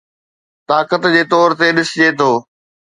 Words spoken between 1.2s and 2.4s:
طور تي ڏسجي ٿو